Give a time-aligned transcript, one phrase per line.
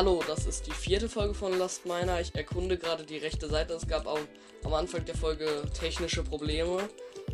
[0.00, 2.22] Hallo, das ist die vierte Folge von Last Miner.
[2.22, 3.74] Ich erkunde gerade die rechte Seite.
[3.74, 4.18] Es gab auch
[4.64, 5.46] am Anfang der Folge
[5.78, 6.88] technische Probleme.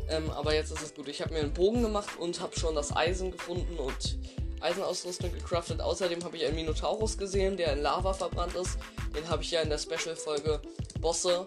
[0.08, 1.06] Ähm, aber jetzt ist es gut.
[1.06, 4.18] Ich habe mir einen Bogen gemacht und habe schon das Eisen gefunden und
[4.60, 5.80] Eisenausrüstung gecraftet.
[5.80, 8.78] Außerdem habe ich einen Minotaurus gesehen, der in Lava verbrannt ist.
[9.14, 10.60] Den habe ich ja in der Special-Folge
[11.00, 11.46] Bosse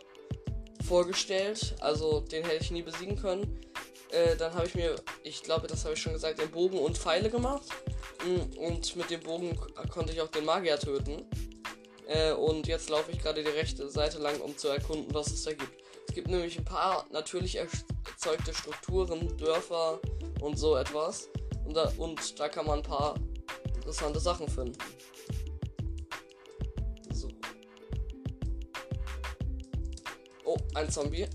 [0.87, 1.75] vorgestellt.
[1.81, 3.59] Also den hätte ich nie besiegen können.
[4.11, 6.97] Äh, dann habe ich mir, ich glaube, das habe ich schon gesagt, den Bogen und
[6.97, 7.63] Pfeile gemacht.
[8.25, 9.57] Und mit dem Bogen
[9.89, 11.25] konnte ich auch den Magier töten.
[12.07, 15.43] Äh, und jetzt laufe ich gerade die rechte Seite lang, um zu erkunden, was es
[15.43, 15.71] da gibt.
[16.07, 19.99] Es gibt nämlich ein paar natürlich erzeugte Strukturen, Dörfer
[20.41, 21.29] und so etwas.
[21.65, 23.15] Und da, und da kann man ein paar
[23.75, 24.77] interessante Sachen finden.
[27.11, 27.29] So.
[30.45, 31.27] Oh, ein Zombie.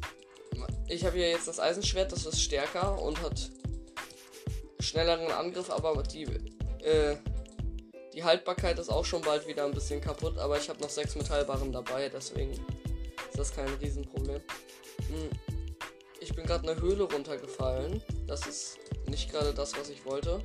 [0.88, 3.50] Ich habe hier jetzt das Eisenschwert, das ist stärker und hat
[4.80, 6.26] schnelleren Angriff, aber die
[6.84, 7.16] äh,
[8.12, 11.16] die Haltbarkeit ist auch schon bald wieder ein bisschen kaputt, aber ich habe noch sechs
[11.16, 14.40] Metallbarren dabei, deswegen ist das kein Riesenproblem.
[15.08, 15.30] Hm.
[16.20, 18.02] Ich bin gerade eine Höhle runtergefallen.
[18.26, 18.78] Das ist
[19.08, 20.40] nicht gerade das, was ich wollte.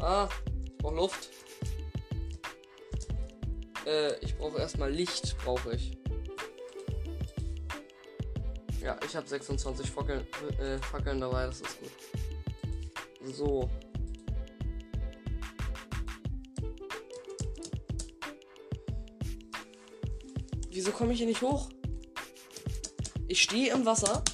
[0.00, 0.28] Ah,
[0.64, 1.30] ich brauche Luft.
[3.86, 5.96] Äh, ich brauche erstmal Licht, brauche ich.
[8.82, 10.26] Ja, ich habe 26 Fackeln,
[10.58, 11.90] äh, Fackeln dabei, das ist gut.
[13.32, 13.70] So.
[20.80, 21.68] Wieso komme ich hier nicht hoch?
[23.28, 24.24] Ich stehe im Wasser.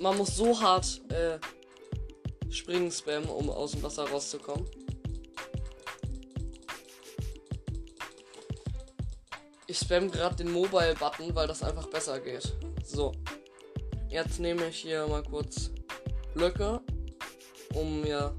[0.00, 1.38] Man muss so hart äh,
[2.50, 4.64] springen spammen, um aus dem Wasser rauszukommen.
[9.66, 12.56] Ich spam gerade den Mobile-Button, weil das einfach besser geht.
[12.82, 13.12] So.
[14.08, 15.72] Jetzt nehme ich hier mal kurz
[16.32, 16.80] Blöcke,
[17.74, 18.34] um mir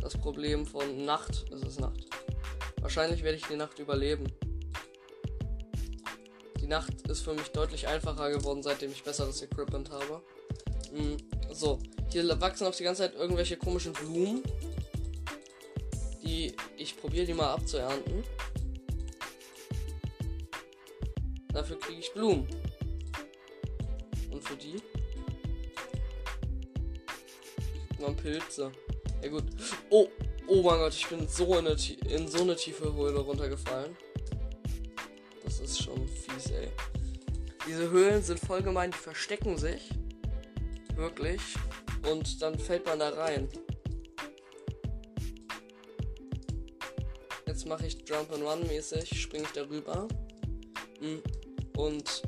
[0.00, 1.44] das Problem von Nacht.
[1.52, 2.06] Es ist Nacht.
[2.80, 4.24] Wahrscheinlich werde ich die Nacht überleben.
[6.66, 10.20] Die Nacht ist für mich deutlich einfacher geworden, seitdem ich besseres Equipment habe.
[10.92, 11.16] Mhm.
[11.52, 11.78] So,
[12.10, 14.42] hier wachsen auch die ganze Zeit irgendwelche komischen Blumen.
[16.24, 18.24] Die ich probiere die mal abzuernten.
[21.52, 22.48] Dafür kriege ich Blumen.
[24.32, 24.82] Und für die
[28.00, 28.72] man Pilze.
[29.22, 29.44] Ja gut.
[29.90, 30.08] Oh,
[30.48, 31.66] oh mein Gott, ich bin so in,
[32.08, 33.96] in so eine tiefe Höhle runtergefallen.
[35.46, 36.68] Das ist schon fies, ey.
[37.68, 39.90] Diese Höhlen sind voll gemein, die verstecken sich.
[40.96, 41.40] Wirklich.
[42.10, 43.48] Und dann fällt man da rein.
[47.46, 50.08] Jetzt mache ich Jump and Run mäßig, springe ich darüber.
[50.98, 51.22] Hm.
[51.76, 52.22] Und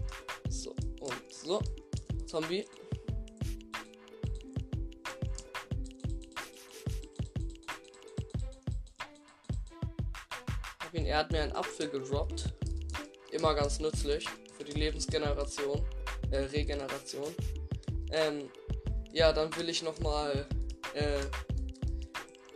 [0.48, 1.60] so und so.
[2.26, 2.64] Zombie.
[10.92, 12.52] Er hat mir einen Apfel gedroppt
[13.38, 14.26] immer ganz nützlich
[14.56, 15.80] für die Lebensgeneration,
[16.32, 17.32] äh, Regeneration.
[18.10, 18.50] Ähm,
[19.12, 20.46] ja, dann will ich nochmal
[20.94, 21.20] äh,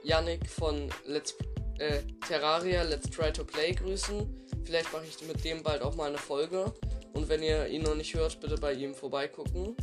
[0.02, 1.36] Yannick von Let's
[1.78, 4.46] äh, Terraria Let's Try to Play grüßen.
[4.64, 6.72] Vielleicht mache ich mit dem bald auch mal eine Folge.
[7.12, 9.76] Und wenn ihr ihn noch nicht hört, bitte bei ihm vorbeigucken.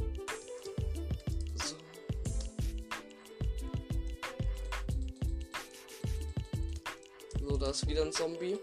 [1.56, 1.76] So.
[7.48, 8.58] So, da ist wieder ein Zombie.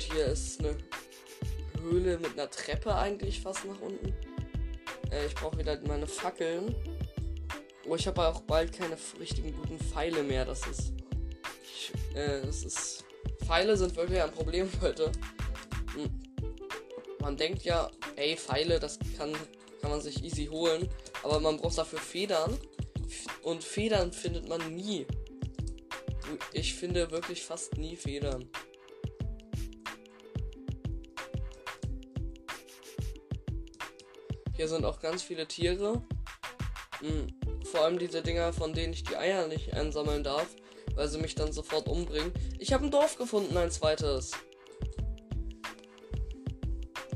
[0.00, 0.78] Und hier ist eine
[1.82, 4.14] Höhle mit einer Treppe eigentlich fast nach unten.
[5.10, 6.74] Äh, ich brauche wieder meine Fackeln.
[7.86, 10.46] Oh, ich habe auch bald keine richtigen guten Pfeile mehr.
[10.46, 10.94] Das ist.
[11.64, 13.04] Ich, äh, das ist.
[13.44, 15.12] Pfeile sind wirklich ein Problem heute.
[15.94, 16.10] Hm.
[17.20, 19.34] Man denkt ja, ey, Pfeile, das kann,
[19.82, 20.88] kann man sich easy holen.
[21.22, 22.56] Aber man braucht dafür Federn.
[23.42, 25.06] Und Federn findet man nie.
[26.54, 28.48] Ich finde wirklich fast nie Federn.
[34.60, 36.02] Hier sind auch ganz viele Tiere.
[37.00, 37.28] Mhm.
[37.64, 40.54] Vor allem diese Dinger, von denen ich die Eier nicht einsammeln darf,
[40.94, 42.30] weil sie mich dann sofort umbringen.
[42.58, 44.32] Ich habe ein Dorf gefunden, ein zweites.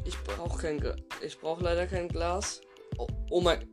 [0.06, 0.96] Ich brauche kein Glas.
[1.22, 2.62] Ich brauche leider kein Glas.
[2.96, 3.68] Oh, oh mein.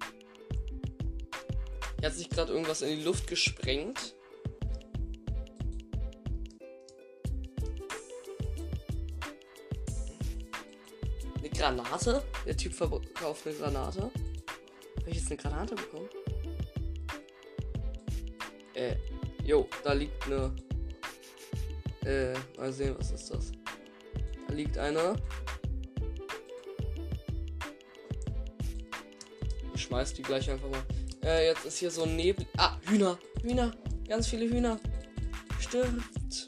[2.00, 4.18] Hier hat sich gerade irgendwas in die Luft gesprengt.
[11.62, 12.24] Granate?
[12.44, 14.02] Der Typ verkauft eine Granate.
[14.02, 16.10] Habe ich jetzt eine Granate bekommen?
[18.74, 18.96] Äh,
[19.44, 20.56] jo, da liegt eine.
[22.04, 23.52] Äh, mal sehen, was ist das?
[24.48, 25.16] Da liegt einer.
[29.76, 30.84] Ich schmeiß die gleich einfach mal.
[31.24, 32.48] Äh, jetzt ist hier so ein Nebel.
[32.58, 33.20] Ah, Hühner.
[33.44, 33.72] Hühner.
[34.08, 34.80] Ganz viele Hühner.
[35.60, 36.48] Stirbt.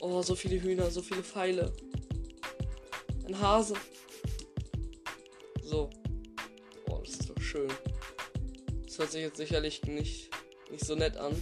[0.00, 1.70] Oh, so viele Hühner, so viele Pfeile.
[3.28, 3.74] Ein Hase.
[5.62, 5.90] So.
[6.88, 7.68] Oh, das ist doch schön.
[8.86, 10.30] Das hört sich jetzt sicherlich nicht,
[10.70, 11.36] nicht so nett an.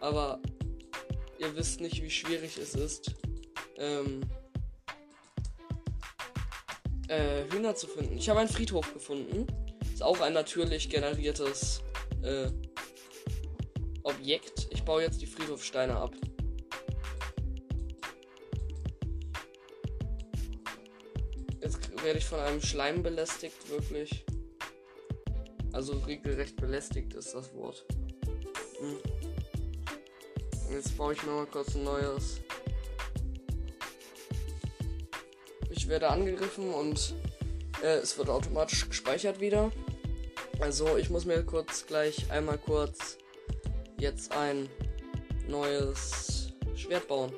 [0.00, 0.40] Aber
[1.40, 3.12] ihr wisst nicht, wie schwierig es ist,
[3.76, 4.20] ähm,
[7.08, 8.16] äh, Hühner zu finden.
[8.16, 9.48] Ich habe einen Friedhof gefunden.
[9.92, 11.82] Ist auch ein natürlich generiertes
[12.22, 12.50] äh,
[14.04, 14.68] Objekt.
[14.70, 16.14] Ich baue jetzt die Friedhofsteine ab.
[22.06, 24.24] Werde ich von einem Schleim belästigt, wirklich.
[25.72, 27.84] Also regelrecht belästigt ist das Wort.
[28.78, 28.98] Hm.
[30.70, 32.38] Jetzt baue ich mir mal kurz ein neues.
[35.70, 37.12] Ich werde angegriffen und
[37.82, 39.72] äh, es wird automatisch gespeichert wieder.
[40.60, 43.18] Also ich muss mir kurz gleich einmal kurz
[43.98, 44.68] jetzt ein
[45.48, 47.32] neues Schwert bauen.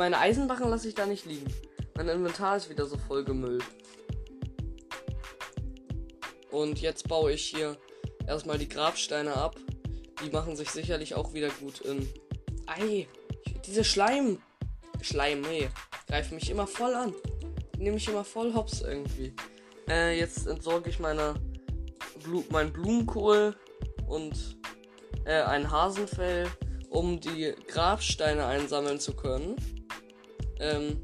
[0.00, 1.52] Meine Eisenbarren lasse ich da nicht liegen.
[1.94, 3.62] Mein Inventar ist wieder so voll gemüllt.
[6.50, 7.76] Und jetzt baue ich hier
[8.26, 9.56] erstmal die Grabsteine ab.
[10.24, 12.08] Die machen sich sicherlich auch wieder gut in.
[12.64, 13.08] Ei,
[13.66, 14.38] diese Schleim.
[15.02, 15.68] Schleim, nee.
[16.08, 17.12] Greifen mich immer voll an.
[17.76, 19.34] Nehme ich immer voll hops irgendwie.
[19.86, 21.34] Äh, jetzt entsorge ich meine
[22.24, 23.54] Blu mein Blumenkohl
[24.06, 24.56] und
[25.26, 26.48] äh, ein Hasenfell,
[26.88, 29.56] um die Grabsteine einsammeln zu können.
[30.60, 31.00] Ähm,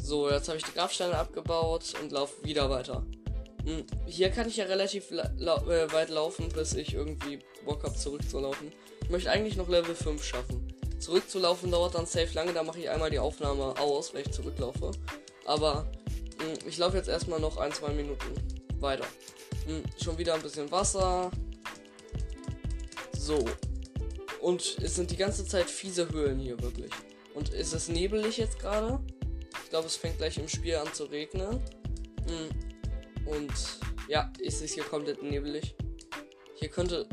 [0.00, 3.04] so, jetzt habe ich die Grabsteine abgebaut und laufe wieder weiter.
[3.64, 7.82] Hm, hier kann ich ja relativ la la äh, weit laufen, bis ich irgendwie Bock
[7.84, 8.72] habe, zurückzulaufen.
[9.02, 10.72] Ich möchte eigentlich noch Level 5 schaffen.
[10.98, 14.92] Zurückzulaufen dauert dann safe lange, da mache ich einmal die Aufnahme aus, wenn ich zurücklaufe.
[15.44, 15.90] Aber
[16.38, 18.34] mh, hm, ich laufe jetzt erstmal noch ein, zwei Minuten
[18.80, 19.04] weiter.
[19.66, 21.30] Mh, hm, schon wieder ein bisschen Wasser.
[23.18, 23.44] So.
[24.40, 26.90] Und es sind die ganze Zeit fiese Höhlen hier, wirklich.
[27.40, 29.00] Und ist es nebelig jetzt gerade?
[29.64, 31.58] Ich glaube, es fängt gleich im Spiel an zu regnen.
[33.24, 33.52] Und
[34.08, 35.74] ja, ist es hier komplett nebelig.
[36.56, 37.08] Hier könnte.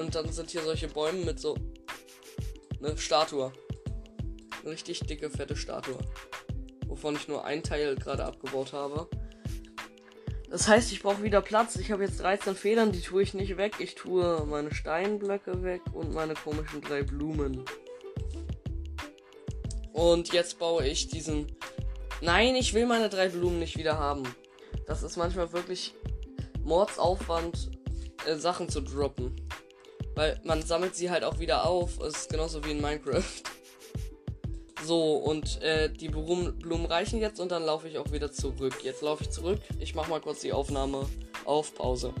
[0.00, 1.56] Und dann sind hier solche Bäume mit so.
[2.82, 3.52] Eine Statue.
[4.60, 5.98] Eine richtig dicke, fette Statue.
[6.88, 9.06] Wovon ich nur ein Teil gerade abgebaut habe.
[10.50, 11.76] Das heißt, ich brauche wieder Platz.
[11.76, 13.74] Ich habe jetzt 13 Federn, die tue ich nicht weg.
[13.78, 17.64] Ich tue meine Steinblöcke weg und meine komischen drei Blumen.
[19.92, 21.46] Und jetzt baue ich diesen.
[22.20, 24.22] Nein, ich will meine drei Blumen nicht wieder haben.
[24.86, 25.94] Das ist manchmal wirklich
[26.64, 27.70] Mordsaufwand,
[28.26, 29.34] äh, Sachen zu droppen.
[30.14, 31.98] Weil man sammelt sie halt auch wieder auf.
[32.00, 33.22] Es ist genauso wie in Minecraft.
[34.84, 38.82] So, und äh, die Blumen, reichen jetzt und dann laufe ich auch wieder zurück.
[38.82, 39.60] Jetzt laufe ich zurück.
[39.78, 41.08] Ich mache mal kurz die Aufnahme
[41.44, 42.12] auf Pause.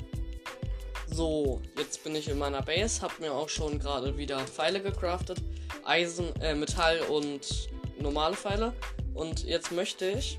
[1.08, 5.42] So, jetzt bin ich in meiner Base, habe mir auch schon gerade wieder Pfeile gecraftet.
[5.84, 7.68] Eisen, äh, Metall und
[7.98, 8.72] normale Pfeile.
[9.14, 10.38] Und jetzt möchte ich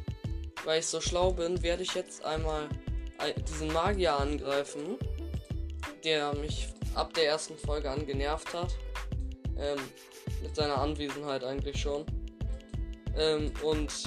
[0.66, 2.70] weil ich so schlau bin, werde ich jetzt einmal
[3.48, 4.98] diesen Magier angreifen,
[6.04, 8.76] der mich ab der ersten Folge an genervt hat.
[9.58, 9.80] Ähm,
[10.42, 12.06] mit seiner Anwesenheit eigentlich schon.
[13.16, 14.04] Ähm, und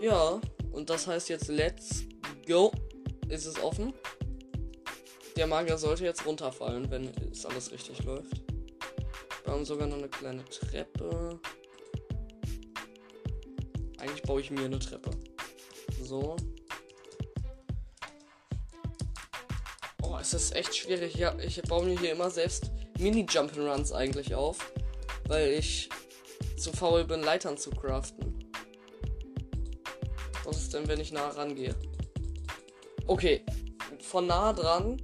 [0.00, 0.40] ja,
[0.72, 2.04] und das heißt jetzt Let's
[2.46, 2.72] Go.
[3.28, 3.94] Ist es offen?
[5.36, 8.42] Der Magier sollte jetzt runterfallen, wenn es alles richtig läuft.
[9.44, 11.40] Wir haben sogar noch eine kleine Treppe.
[13.98, 15.10] Eigentlich baue ich mir eine Treppe.
[16.02, 16.36] So.
[20.02, 21.14] Oh, es ist echt schwierig.
[21.14, 24.72] Ja, ich baue mir hier immer selbst Mini-Jump'n'Runs eigentlich auf.
[25.26, 25.88] Weil ich
[26.56, 28.50] zu faul bin, Leitern zu craften.
[30.44, 31.74] Was ist denn, wenn ich nah rangehe?
[33.06, 33.44] Okay,
[34.00, 35.00] von nah dran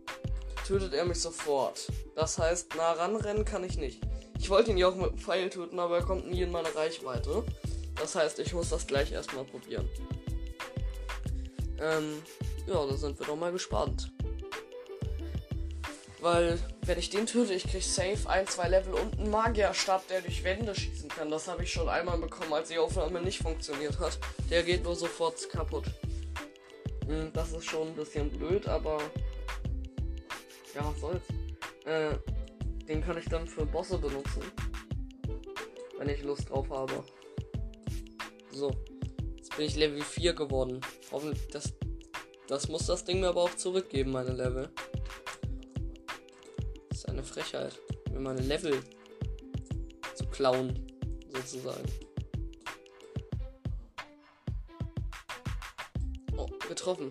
[0.66, 1.90] tötet er mich sofort.
[2.14, 4.05] Das heißt, nah ranrennen kann ich nicht.
[4.46, 6.72] Ich wollte ihn ja auch mit dem Pfeil töten, aber er kommt nie in meine
[6.72, 7.42] Reichweite.
[7.96, 9.88] Das heißt, ich muss das gleich erstmal probieren.
[11.80, 12.22] Ähm,
[12.68, 14.12] ja, da sind wir doch mal gespannt.
[16.20, 20.20] Weil, wenn ich den töte, ich krieg safe ein, zwei Level und einen Magierstab, der
[20.20, 21.28] durch Wände schießen kann.
[21.28, 24.16] Das habe ich schon einmal bekommen, als die Aufnahme nicht funktioniert hat.
[24.48, 25.86] Der geht nur sofort kaputt.
[27.08, 28.98] Hm, das ist schon ein bisschen blöd, aber.
[30.72, 31.24] Ja, was soll's.
[31.84, 32.16] Äh,
[32.88, 34.42] den kann ich dann für Bosse benutzen.
[35.98, 37.04] Wenn ich Lust drauf habe.
[38.52, 38.70] So.
[39.36, 40.80] Jetzt bin ich Level 4 geworden.
[41.10, 41.72] Hoffentlich, das,
[42.48, 44.70] das muss das Ding mir aber auch zurückgeben, meine Level.
[46.88, 47.78] Das ist eine Frechheit.
[48.12, 48.80] Mir meine Level
[50.14, 50.86] zu klauen,
[51.34, 51.84] sozusagen.
[56.36, 57.08] Oh, getroffen.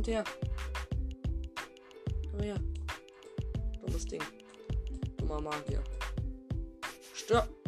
[0.00, 0.24] Kommt her.
[2.30, 2.58] Komm her.
[3.82, 4.22] Dummes Ding.
[5.18, 5.82] Dummer Magier.
[7.14, 7.59] Stirb.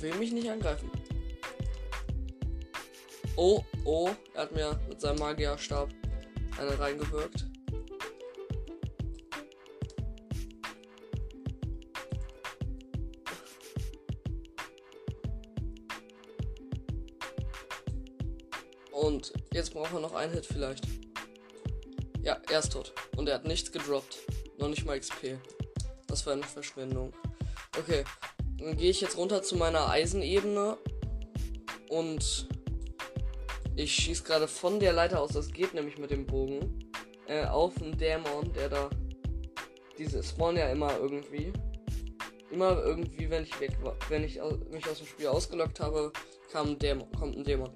[0.00, 0.90] Er will mich nicht angreifen.
[3.36, 5.90] Oh, oh, er hat mir mit seinem Magierstab
[6.58, 7.44] eine reingewirkt.
[18.90, 20.86] Und jetzt braucht er noch einen Hit vielleicht.
[22.22, 22.94] Ja, er ist tot.
[23.18, 24.16] Und er hat nichts gedroppt.
[24.56, 25.36] Noch nicht mal XP.
[26.08, 27.12] Was für eine Verschwendung.
[27.78, 28.04] Okay,
[28.60, 30.76] dann gehe ich jetzt runter zu meiner Eisenebene.
[31.88, 32.48] Und
[33.76, 36.90] ich schieße gerade von der Leiter aus, das geht nämlich mit dem Bogen,
[37.26, 38.90] äh, auf einen Dämon, der da.
[39.98, 41.52] Diese spawnen ja immer irgendwie.
[42.50, 44.40] Immer irgendwie, wenn ich weg war, wenn ich
[44.70, 46.12] mich aus dem Spiel ausgelockt habe,
[46.50, 47.70] kam ein Dämon, kommt ein Dämon.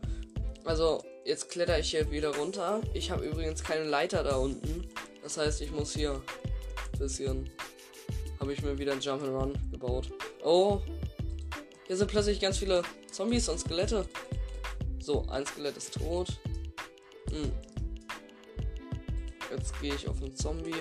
[0.64, 2.80] Also, jetzt kletter ich hier wieder runter.
[2.92, 4.88] Ich habe übrigens keine Leiter da unten.
[5.22, 6.20] Das heißt, ich muss hier
[6.92, 7.50] ein bisschen.
[8.40, 10.10] Habe ich mir wieder ein Jump'n'Run gebaut.
[10.44, 10.82] Oh.
[11.86, 14.06] Hier sind plötzlich ganz viele Zombies und Skelette.
[15.00, 16.38] So, ein Skelett ist tot.
[17.30, 17.50] Hm.
[19.50, 20.74] Jetzt gehe ich auf einen Zombie.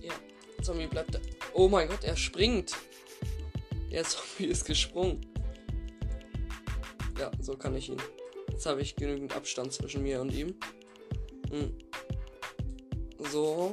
[0.00, 0.12] Ja,
[0.62, 1.18] Zombie bleibt da.
[1.54, 2.76] Oh mein Gott, er springt.
[3.90, 5.20] Der Zombie ist gesprungen.
[7.18, 8.00] Ja, so kann ich ihn.
[8.48, 10.54] Jetzt habe ich genügend Abstand zwischen mir und ihm.
[11.50, 11.76] Hm.
[13.32, 13.72] So.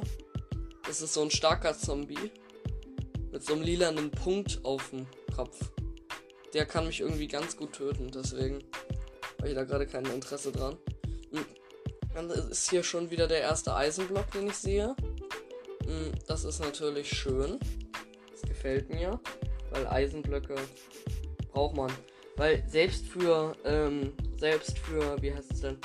[0.84, 2.32] Das ist so ein starker Zombie.
[3.36, 5.70] Mit so einem lilanen Punkt auf dem Kopf.
[6.54, 8.64] Der kann mich irgendwie ganz gut töten, deswegen
[9.36, 10.78] habe ich da gerade kein Interesse dran.
[11.32, 11.44] Hm.
[12.14, 14.96] Dann ist hier schon wieder der erste Eisenblock, den ich sehe.
[15.84, 17.60] Hm, das ist natürlich schön.
[18.32, 19.20] Das gefällt mir,
[19.68, 20.56] weil Eisenblöcke
[21.52, 21.92] braucht man.
[22.36, 25.76] Weil selbst für, ähm, selbst für, wie heißt es denn?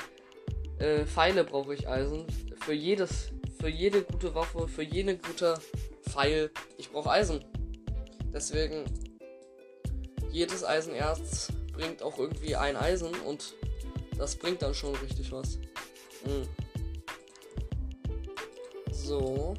[0.79, 2.25] Äh, Pfeile brauche ich Eisen.
[2.61, 5.55] Für jedes, für jede gute Waffe, für jede gute
[6.11, 7.43] Pfeil, ich brauche Eisen.
[8.33, 8.83] Deswegen,
[10.29, 13.53] jedes Eisenerz bringt auch irgendwie ein Eisen und
[14.17, 15.57] das bringt dann schon richtig was.
[16.25, 16.47] Mhm.
[18.91, 19.53] So.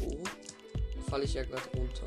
[0.00, 0.18] Oh.
[1.10, 2.06] Falle ich ja gerade runter.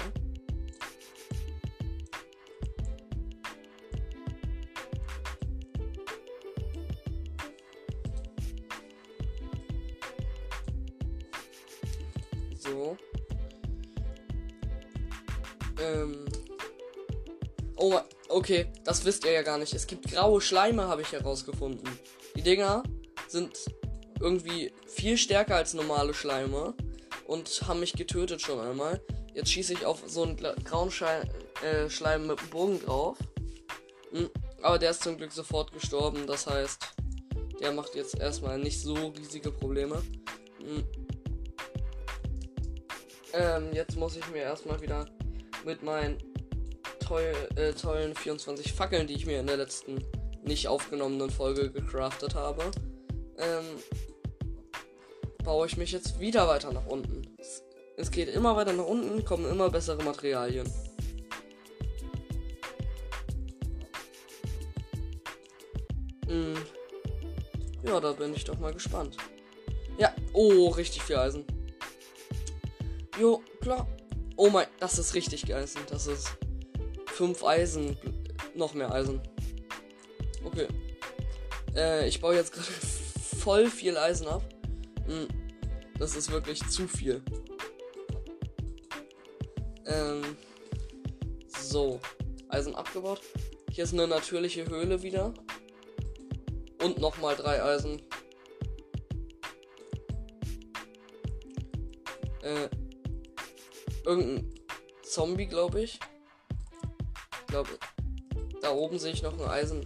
[18.49, 19.73] Okay, das wisst ihr ja gar nicht.
[19.75, 21.87] Es gibt graue Schleime, habe ich herausgefunden.
[22.35, 22.81] Die Dinger
[23.27, 23.55] sind
[24.19, 26.73] irgendwie viel stärker als normale Schleime
[27.27, 29.01] und haben mich getötet schon einmal.
[29.35, 31.29] Jetzt schieße ich auf so einen grauen Schei
[31.63, 33.17] äh, Schleim mit dem Bogen drauf.
[34.11, 34.31] Hm,
[34.63, 36.25] aber der ist zum Glück sofort gestorben.
[36.25, 36.79] Das heißt,
[37.61, 40.01] der macht jetzt erstmal nicht so riesige Probleme.
[40.59, 40.83] Hm.
[43.33, 45.05] Ähm, jetzt muss ich mir erstmal wieder
[45.63, 46.28] mit meinen
[47.09, 50.05] toll, äh, tollen 24 Fackeln, die ich mir in der letzten
[50.43, 52.63] nicht aufgenommenen Folge gecraftet habe,
[53.39, 53.65] ähm,
[55.43, 57.23] baue ich mich jetzt wieder weiter nach unten.
[57.97, 60.71] Es, geht immer weiter nach unten, kommen immer bessere Materialien.
[66.27, 66.53] Hm.
[67.83, 69.17] Ja, da bin ich doch mal gespannt.
[69.97, 71.43] Ja, oh, richtig viel Eisen.
[73.19, 73.87] Jo, klar.
[74.37, 75.67] Oh mein, das ist richtig geil.
[75.89, 76.37] Das ist
[77.19, 77.97] 5 Eisen.
[78.55, 79.19] Noch mehr Eisen.
[80.41, 80.67] Okay.
[81.75, 82.65] Äh, ich baue jetzt gerade
[83.41, 84.41] voll viel Eisen ab.
[85.05, 85.27] Hm,
[85.97, 87.21] das ist wirklich zu viel.
[89.85, 90.21] Ähm,
[91.45, 91.99] so.
[92.47, 93.19] Eisen abgebaut.
[93.69, 95.33] Hier ist eine natürliche Höhle wieder.
[96.81, 98.01] Und nochmal drei Eisen.
[102.43, 102.69] Äh,
[104.05, 104.55] irgendein
[105.03, 105.99] Zombie, glaube ich.
[107.49, 107.79] Ich glaube,
[108.61, 109.83] da oben sehe ich noch ein Eisen.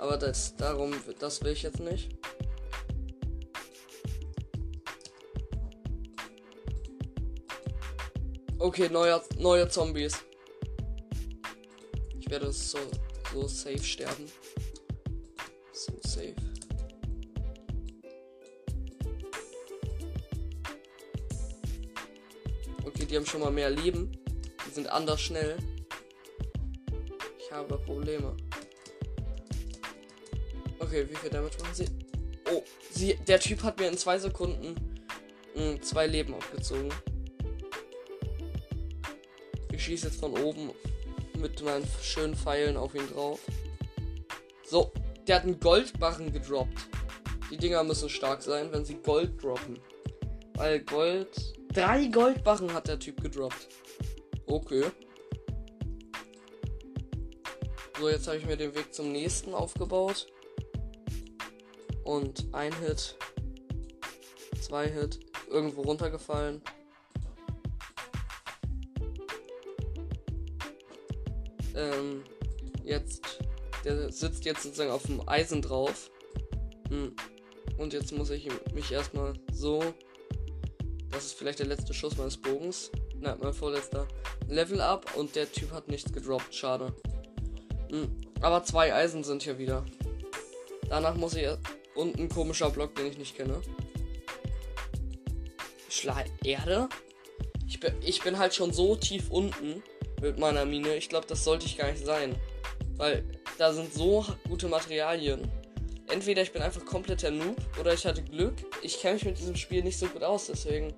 [0.00, 2.08] Aber das darum, das will ich jetzt nicht.
[8.58, 10.24] Okay, neuer, neue Zombies.
[12.18, 12.78] Ich werde so,
[13.32, 14.26] so safe sterben.
[15.72, 16.34] So safe.
[22.84, 24.10] Okay, die haben schon mal mehr Leben.
[24.66, 25.56] Die sind anders schnell.
[27.54, 28.36] Habe Probleme.
[30.80, 31.86] Okay, wie viel Damage machen sie?
[32.52, 34.74] Oh, sie, der Typ hat mir in zwei Sekunden
[35.54, 36.92] mh, hm, zwei Leben abgezogen.
[39.70, 40.72] Ich schieße jetzt von oben
[41.38, 43.38] mit meinen schönen Pfeilen auf ihn drauf.
[44.66, 44.92] So,
[45.28, 46.88] der hat einen Goldbarren gedroppt.
[47.52, 49.78] Die Dinger müssen stark sein, wenn sie Gold droppen.
[50.54, 51.54] Weil Gold.
[51.72, 53.68] Drei Goldbarren hat der Typ gedroppt.
[54.46, 54.86] Okay.
[57.98, 60.26] So, jetzt habe ich mir den Weg zum nächsten aufgebaut.
[62.02, 63.16] Und ein Hit.
[64.60, 65.20] Zwei Hit.
[65.48, 66.60] Irgendwo runtergefallen.
[71.76, 72.24] Ähm,
[72.84, 73.38] jetzt.
[73.84, 76.10] Der sitzt jetzt sozusagen auf dem Eisen drauf.
[76.88, 77.14] Hm.
[77.78, 79.82] Und jetzt muss ich mich erstmal so.
[81.10, 82.90] Das ist vielleicht der letzte Schuss meines Bogens.
[83.20, 84.08] Nein, mein vorletzter.
[84.48, 86.52] Level up und der Typ hat nichts gedroppt.
[86.54, 86.92] Schade.
[87.94, 88.10] Hm.
[88.40, 89.84] Aber zwei Eisen sind hier wieder.
[90.88, 91.46] Danach muss ich
[91.94, 93.62] und ein komischer Block, den ich nicht kenne.
[95.88, 96.88] Schla Erde?
[97.68, 99.80] Ich bin, ich bin halt schon so tief unten
[100.20, 100.96] mit meiner Mine.
[100.96, 102.34] Ich glaube, das sollte ich gar nicht sein.
[102.96, 103.24] Weil
[103.58, 105.48] da sind so gute Materialien.
[106.08, 108.54] Entweder ich bin einfach kompletter Noob oder ich hatte Glück.
[108.82, 110.92] Ich kenne mich mit diesem Spiel nicht so gut aus, deswegen.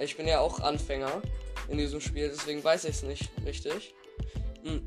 [0.00, 1.22] Ich bin ja auch Anfänger
[1.68, 3.94] in diesem Spiel, deswegen weiß ich es nicht richtig.
[4.64, 4.84] Hm.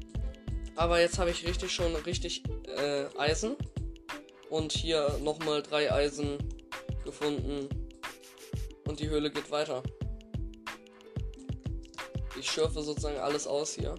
[0.78, 3.56] Aber jetzt habe ich richtig schon richtig äh, Eisen.
[4.50, 6.38] Und hier nochmal drei Eisen
[7.04, 7.68] gefunden.
[8.88, 9.84] Und die Höhle geht weiter.
[12.40, 13.96] Ich schürfe sozusagen alles aus hier.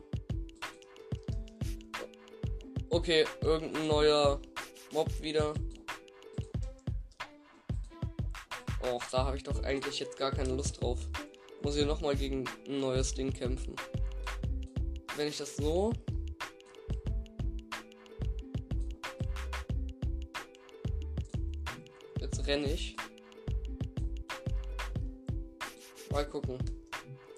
[2.90, 4.40] Okay, irgendein neuer
[4.92, 5.52] Mob wieder.
[8.84, 11.00] Och, da habe ich doch eigentlich jetzt gar keine Lust drauf.
[11.62, 13.74] Muss ich nochmal gegen ein neues Ding kämpfen.
[15.16, 15.92] Wenn ich das so
[22.48, 22.96] renne ich.
[26.10, 26.58] Mal gucken.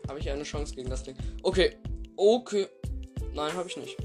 [0.08, 1.16] Habe ich eine Chance gegen das Ding?
[1.42, 1.76] Okay.
[2.16, 2.68] Okay.
[3.34, 3.96] Nein, habe ich nicht.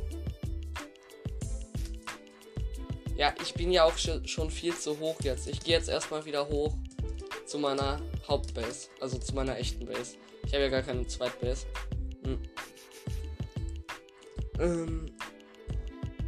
[3.15, 5.47] Ja, ich bin ja auch schon viel zu hoch jetzt.
[5.47, 6.75] Ich gehe jetzt erstmal wieder hoch
[7.45, 8.89] zu meiner Hauptbase.
[8.99, 10.17] Also zu meiner echten Base.
[10.45, 11.65] Ich habe ja gar keine Zweitbase.
[12.23, 12.39] Hm.
[14.59, 15.05] Ähm,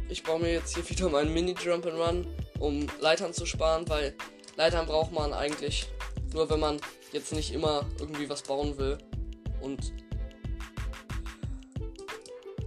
[0.08, 2.26] ich baue mir jetzt hier wieder meinen Mini-Jump and Run,
[2.58, 4.14] um Leitern zu sparen, weil
[4.58, 5.86] Leitern braucht man eigentlich
[6.32, 6.80] nur, wenn man
[7.12, 8.98] jetzt nicht immer irgendwie was bauen will.
[9.60, 9.92] Und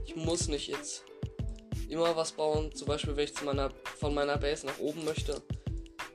[0.06, 1.04] ich muss nicht jetzt
[1.90, 2.74] immer was bauen.
[2.74, 5.42] Zum Beispiel, wenn ich zu meiner, von meiner Base nach oben möchte,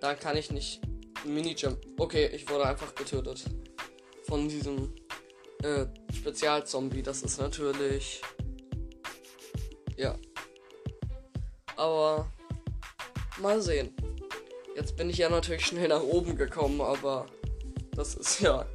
[0.01, 0.81] dann kann ich nicht
[1.27, 1.79] Mini-Jump.
[1.99, 3.45] Okay, ich wurde einfach getötet.
[4.25, 4.95] Von diesem
[5.63, 7.03] äh, Spezialzombie.
[7.03, 8.23] Das ist natürlich.
[9.99, 10.19] Ja.
[11.77, 12.33] Aber
[13.43, 13.95] mal sehen.
[14.77, 17.25] Jetzt bin ich ja natürlich schnell nach oben gekommen, aber
[17.93, 18.67] das ist ja.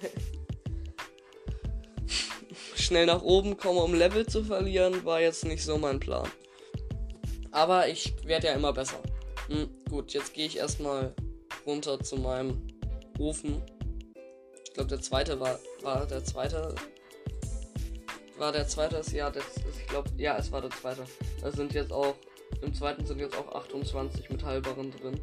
[2.76, 6.28] schnell nach oben kommen, um Level zu verlieren, war jetzt nicht so mein Plan.
[7.50, 9.02] Aber ich werde ja immer besser.
[9.48, 11.12] Hm, gut, jetzt gehe ich erstmal
[11.66, 12.68] runter zu meinem
[13.18, 13.60] Ofen.
[14.66, 16.76] Ich glaube, der zweite war, war der zweite.
[18.38, 19.02] War der zweite?
[19.12, 19.42] Ja, das,
[19.80, 21.06] ich glaube, ja, es war der zweite.
[21.40, 22.14] Da sind jetzt auch
[22.62, 25.20] im zweiten sind jetzt auch 28 Metallbarren drin.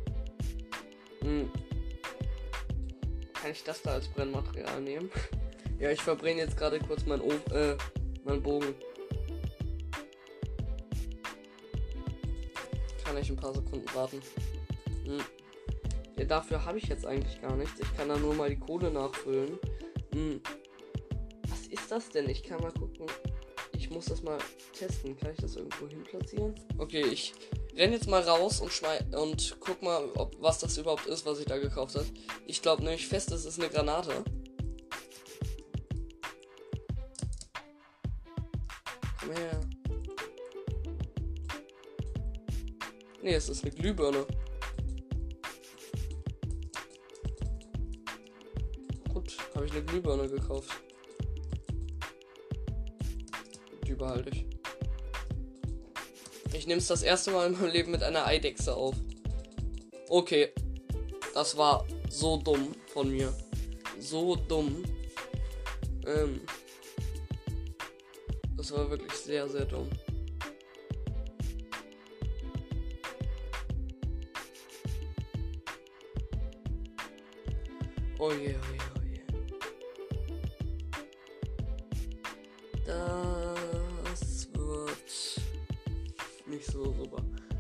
[1.22, 1.52] Hm.
[3.34, 5.10] Kann ich das da als Brennmaterial nehmen?
[5.80, 7.76] ja, ich verbrenne jetzt gerade kurz mein, o äh,
[8.24, 8.76] mein Bogen.
[13.04, 14.22] Kann ich ein paar Sekunden warten.
[15.06, 15.20] Hm.
[16.18, 17.80] Ja, dafür habe ich jetzt eigentlich gar nichts.
[17.80, 19.58] Ich kann da nur mal die Kohle nachfüllen.
[20.14, 20.42] Hm.
[21.50, 22.30] Was ist das denn?
[22.30, 23.08] Ich kann mal gucken
[23.94, 24.40] muss das mal
[24.78, 25.16] testen.
[25.18, 26.56] Kann ich das irgendwo hin platzieren?
[26.78, 27.34] Okay, ich
[27.76, 31.40] renn jetzt mal raus und schmei und guck mal, ob was das überhaupt ist, was
[31.40, 32.06] ich da gekauft habe.
[32.48, 34.24] Ich glaube nämlich fest, es ist eine Granate.
[39.20, 39.62] Komm her.
[43.22, 44.26] Nee, es ist eine Glühbirne.
[49.14, 50.84] Gut, habe ich eine Glühbirne gekauft
[54.04, 54.46] behalte ich.
[56.54, 58.96] Ich nehme es das erste Mal in meinem Leben mit einer Eidechse auf.
[60.10, 60.50] Okay.
[61.34, 63.34] Das war so dumm von mir.
[64.00, 64.84] So dumm.
[66.06, 66.42] Ähm,
[68.58, 69.90] das war wirklich sehr, sehr dumm.
[78.20, 78.56] Oh je,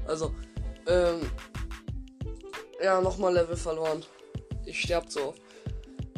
[0.07, 0.33] Also,
[0.87, 1.21] ähm,
[2.81, 4.03] ja, nochmal Level verloren.
[4.65, 5.33] Ich sterb so.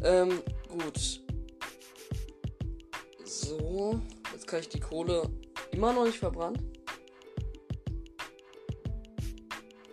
[0.03, 1.21] Ähm, gut.
[3.23, 3.99] So,
[4.31, 5.29] jetzt kann ich die Kohle
[5.71, 6.59] immer noch nicht verbrannt.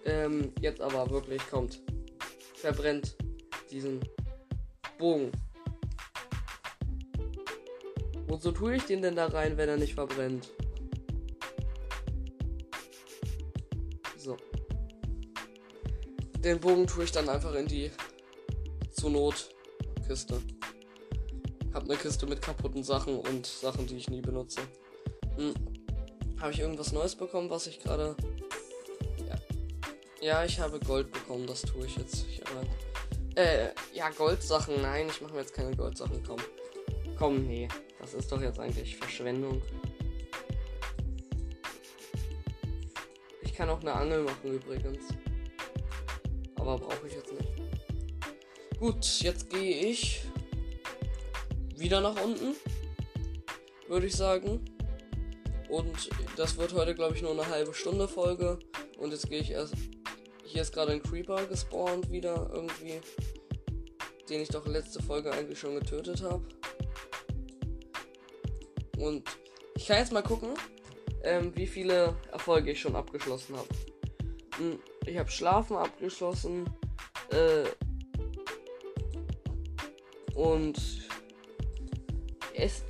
[0.05, 1.83] Ähm, jetzt aber wirklich kommt.
[2.55, 3.17] Verbrennt
[3.71, 4.01] diesen
[4.99, 5.33] Bogen.
[8.27, 10.51] Wozu tue ich den denn da rein, wenn er nicht verbrennt?
[16.45, 17.91] Den Bogen tue ich dann einfach in die
[18.91, 19.51] zur Not
[20.07, 20.41] Kiste.
[21.73, 24.61] Hab eine Kiste mit kaputten Sachen und Sachen, die ich nie benutze.
[25.37, 25.55] Hm.
[26.41, 28.17] Habe ich irgendwas Neues bekommen, was ich gerade.
[29.29, 29.37] Ja.
[30.21, 32.27] Ja, ich habe Gold bekommen, das tue ich jetzt.
[32.29, 32.63] Ich aber
[33.37, 34.83] äh, ja, Goldsachen.
[34.83, 36.23] Nein, ich mache mir jetzt keine Goldsachen.
[36.27, 36.39] Komm.
[37.17, 37.69] Komm, nee.
[38.01, 39.63] Das ist doch jetzt eigentlich Verschwendung.
[43.43, 45.05] Ich kann auch eine Angel machen übrigens.
[46.63, 47.49] Aber brauche ich jetzt nicht.
[48.79, 50.23] Gut, jetzt gehe ich
[51.77, 52.55] wieder nach unten.
[53.89, 54.65] Würde ich sagen.
[55.69, 58.61] Und das wird heute, glaube ich, nur eine halbe Stunde Folge.
[58.97, 59.75] Und jetzt gehe ich erst
[60.45, 63.01] hier ist gerade ein Creeper gespawnt wieder irgendwie.
[64.29, 66.45] Den ich doch letzte Folge eigentlich schon getötet habe.
[68.99, 69.29] Und
[69.75, 70.51] ich kann jetzt mal gucken,
[71.25, 73.69] ähm, wie viele Erfolge ich schon abgeschlossen habe.
[74.59, 76.69] Hm, ich habe Schlafen abgeschlossen.
[77.31, 77.65] Äh,
[80.35, 80.81] und
[82.55, 82.85] es,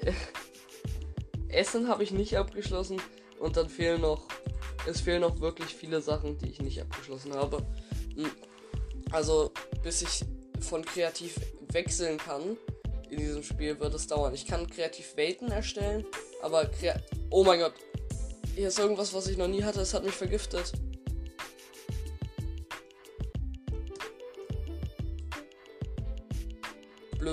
[0.00, 0.12] äh,
[1.48, 3.00] Essen habe ich nicht abgeschlossen.
[3.38, 4.26] Und dann fehlen noch
[4.86, 7.58] es fehlen noch wirklich viele Sachen, die ich nicht abgeschlossen habe.
[8.16, 8.30] Hm.
[9.10, 10.24] Also, bis ich
[10.60, 11.36] von kreativ
[11.72, 12.56] wechseln kann
[13.10, 14.34] in diesem Spiel, wird es dauern.
[14.34, 16.04] Ich kann kreativ Welten erstellen,
[16.42, 16.96] aber krea
[17.30, 17.74] Oh mein Gott.
[18.54, 19.80] Hier ist irgendwas, was ich noch nie hatte.
[19.80, 20.72] Es hat mich vergiftet.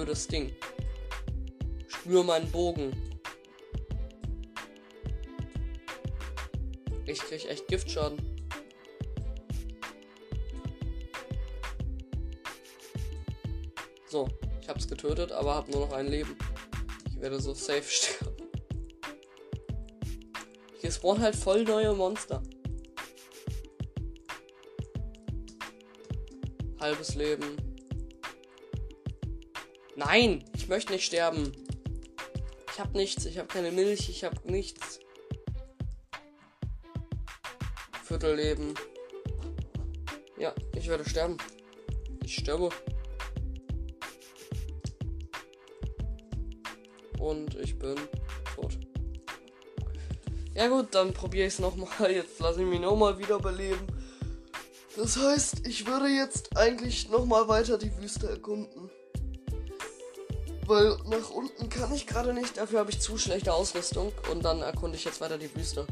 [0.01, 0.51] Blödes Ding.
[1.87, 2.91] Spür meinen Bogen.
[7.05, 8.19] Ich krieg echt Giftschaden.
[14.07, 14.27] So,
[14.59, 16.35] ich hab's getötet, aber hab nur noch ein Leben.
[17.07, 18.49] Ich werde so safe sterben.
[20.79, 22.41] Hier spawnen halt voll neue Monster.
[26.79, 27.70] Halbes Leben.
[29.95, 31.51] Nein, ich möchte nicht sterben.
[32.71, 34.99] Ich hab nichts, ich hab keine Milch, ich hab nichts.
[38.05, 38.73] Viertelleben.
[40.37, 41.37] Ja, ich werde sterben.
[42.23, 42.69] Ich sterbe.
[47.19, 47.95] Und ich bin
[48.55, 48.77] tot.
[50.55, 51.89] Ja gut, dann probiere ich es nochmal.
[52.11, 53.87] Jetzt lasse ich mich nochmal wiederbeleben.
[54.95, 58.80] Das heißt, ich würde jetzt eigentlich nochmal weiter die Wüste erkunden.
[60.71, 64.13] Weil nach unten kann ich gerade nicht, dafür habe ich zu schlechte Ausrüstung.
[64.31, 65.85] Und dann erkunde ich jetzt weiter die Wüste.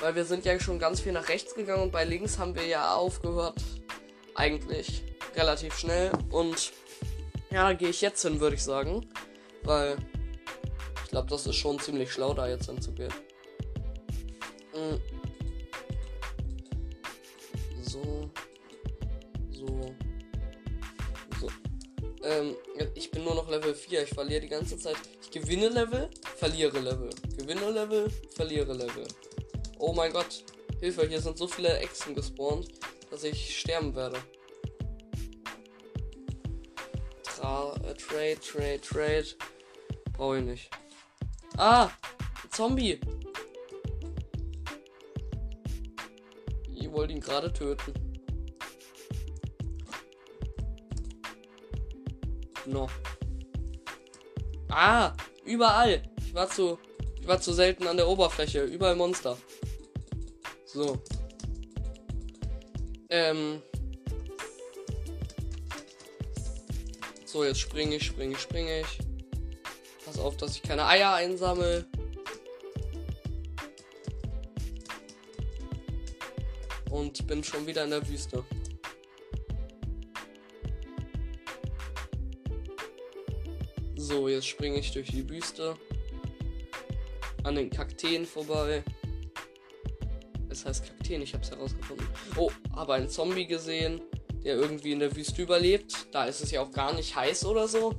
[0.00, 2.64] Weil wir sind ja schon ganz viel nach rechts gegangen und bei links haben wir
[2.64, 3.60] ja aufgehört.
[4.36, 5.02] Eigentlich
[5.34, 6.12] relativ schnell.
[6.30, 6.70] Und
[7.50, 9.04] ja, gehe ich jetzt hin, würde ich sagen.
[9.64, 9.96] Weil
[11.02, 13.12] ich glaube, das ist schon ziemlich schlau, da jetzt hinzugehen.
[14.72, 15.00] Mhm.
[22.22, 22.56] Ähm,
[22.94, 24.02] ich bin nur noch Level 4.
[24.02, 24.96] Ich verliere die ganze Zeit.
[25.22, 27.10] Ich gewinne Level, verliere Level.
[27.36, 29.06] Gewinne Level, verliere Level.
[29.78, 30.44] Oh mein Gott.
[30.80, 32.68] Hilfe, hier sind so viele Echsen gespawnt,
[33.10, 34.18] dass ich sterben werde.
[37.22, 39.26] Tra äh, trade, trade, trade.
[40.12, 40.70] Brauche ich nicht.
[41.56, 41.90] Ah!
[42.50, 43.00] Zombie!
[46.74, 48.09] Ich wollte ihn gerade töten.
[52.70, 52.88] No.
[54.68, 55.12] Ah!
[55.44, 56.02] Überall!
[56.24, 56.78] Ich war zu.
[57.20, 58.62] Ich war zu selten an der Oberfläche.
[58.62, 59.36] Überall Monster.
[60.64, 61.02] So.
[63.08, 63.60] Ähm.
[67.24, 68.98] So, jetzt springe ich, springe ich, springe ich.
[70.04, 71.86] Pass auf, dass ich keine Eier einsammle.
[76.90, 78.44] Und bin schon wieder in der Wüste.
[84.10, 85.76] So, jetzt springe ich durch die Wüste.
[87.44, 88.82] An den Kakteen vorbei.
[90.48, 92.08] Es heißt Kakteen, ich habe es herausgefunden.
[92.34, 94.00] Oh, habe einen Zombie gesehen,
[94.42, 96.08] der irgendwie in der Wüste überlebt.
[96.10, 97.94] Da ist es ja auch gar nicht heiß oder so.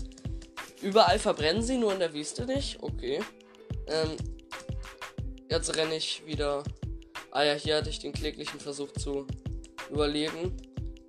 [0.81, 2.83] Überall verbrennen sie, nur in der Wüste nicht.
[2.83, 3.21] Okay.
[3.87, 4.17] Ähm,
[5.49, 6.65] jetzt renne ich wieder.
[7.31, 9.25] Ah ja, hier hatte ich den kläglichen Versuch zu
[9.89, 10.57] überleben,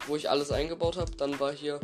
[0.07, 1.11] wo ich alles eingebaut habe.
[1.17, 1.81] Dann war hier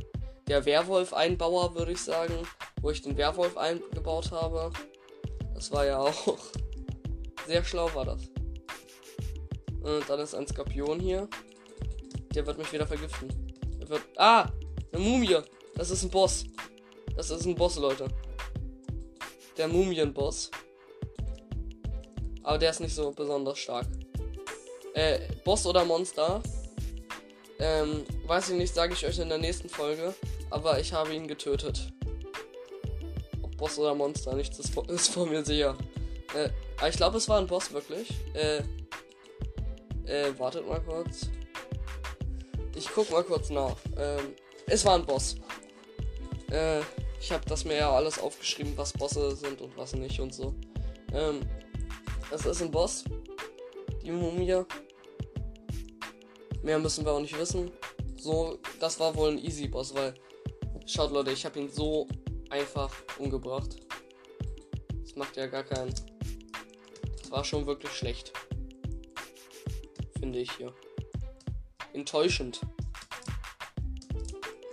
[0.47, 2.47] der Werwolf-Einbauer, würde ich sagen,
[2.81, 4.71] wo ich den Werwolf eingebaut habe.
[5.55, 6.39] Das war ja auch
[7.47, 8.23] sehr schlau, war das.
[9.81, 11.29] Und dann ist ein Skorpion hier.
[12.35, 13.29] Der wird mich wieder vergiften.
[13.81, 14.03] Er wird.
[14.17, 14.51] Ah!
[14.93, 15.39] Eine Mumie!
[15.75, 16.45] Das ist ein Boss.
[17.17, 18.09] Das ist ein Boss, Leute.
[19.57, 20.51] Der Mumienboss.
[22.43, 23.87] Aber der ist nicht so besonders stark.
[24.95, 26.43] Äh, Boss oder Monster?
[27.59, 30.15] Ähm, weiß ich nicht, sage ich euch in der nächsten Folge.
[30.51, 31.93] Aber ich habe ihn getötet.
[33.59, 35.77] Boss oder Monster, nichts ist vor, ist vor mir sicher.
[36.35, 36.49] Äh,
[36.89, 38.09] ich glaube, es war ein Boss wirklich.
[38.33, 38.63] Äh,
[40.07, 41.29] äh, wartet mal kurz.
[42.75, 43.77] Ich guck mal kurz nach.
[43.99, 44.35] Ähm,
[44.67, 45.37] es war ein Boss.
[46.51, 46.81] Äh,
[47.21, 50.55] ich habe das mir ja alles aufgeschrieben, was Bosse sind und was nicht und so.
[51.13, 51.41] Ähm,
[52.31, 53.05] es ist ein Boss.
[54.03, 54.63] Die Mumie.
[56.63, 57.71] Mehr müssen wir auch nicht wissen.
[58.17, 60.15] So, das war wohl ein Easy Boss, weil
[60.87, 62.07] schaut Leute, ich habe ihn so
[62.51, 63.77] einfach umgebracht.
[65.03, 65.95] Das macht ja gar keinen.
[67.21, 68.33] Das war schon wirklich schlecht
[70.29, 70.75] finde ich hier.
[71.95, 72.61] Enttäuschend.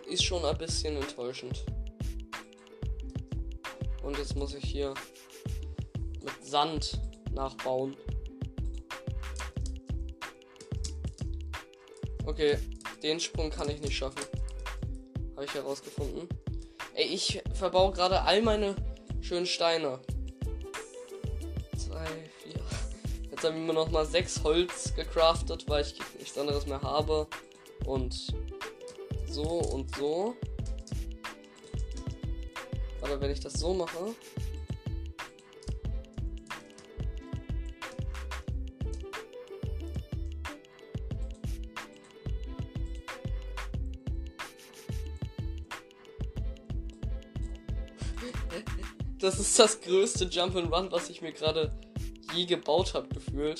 [0.05, 1.65] Ist schon ein bisschen enttäuschend.
[4.03, 4.93] Und jetzt muss ich hier
[6.23, 6.99] mit Sand
[7.31, 7.95] nachbauen.
[12.25, 12.57] Okay,
[13.01, 14.21] den Sprung kann ich nicht schaffen.
[15.35, 16.27] Habe ich herausgefunden.
[16.95, 18.75] Ey, ich verbaue gerade all meine
[19.21, 19.99] schönen Steine.
[23.45, 27.27] habe immer noch mal sechs Holz gecraftet, weil ich nichts anderes mehr habe.
[27.86, 28.34] Und
[29.27, 30.36] so und so.
[33.01, 34.15] Aber wenn ich das so mache.
[49.25, 51.75] Das ist das größte Jump and Run, was ich mir gerade
[52.35, 53.59] je gebaut habe, gefühlt.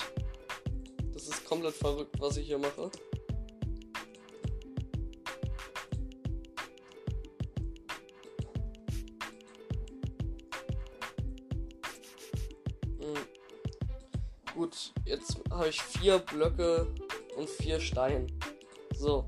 [1.12, 2.91] Das ist komplett verrückt, was ich hier mache.
[12.99, 13.15] Hm.
[14.54, 16.93] Gut, jetzt habe ich vier Blöcke
[17.38, 18.28] und vier Steine.
[18.95, 19.25] So,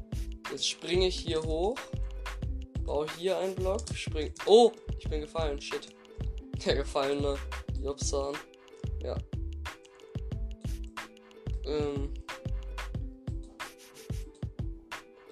[0.51, 1.79] jetzt springe ich hier hoch,
[2.83, 4.31] baue hier einen Block, spring.
[4.45, 5.96] Oh, ich bin gefallen, shit.
[6.65, 7.37] Der gefallene
[7.81, 8.35] Jobsan.
[9.01, 9.15] Ja.
[11.65, 12.13] Ähm.